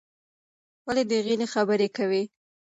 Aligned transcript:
ولې 0.87 1.03
د 1.09 1.11
غېلې 1.25 1.47
خبرې 1.53 1.87
کوې؟ 1.97 2.23